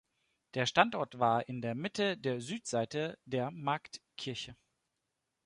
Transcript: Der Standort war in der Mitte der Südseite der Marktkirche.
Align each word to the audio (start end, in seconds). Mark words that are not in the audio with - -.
Der 0.55 0.65
Standort 0.65 1.19
war 1.19 1.47
in 1.47 1.61
der 1.61 1.75
Mitte 1.75 2.17
der 2.17 2.41
Südseite 2.41 3.19
der 3.25 3.51
Marktkirche. 3.51 4.55